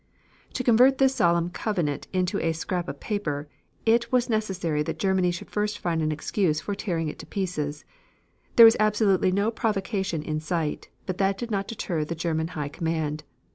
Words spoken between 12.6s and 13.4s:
Command.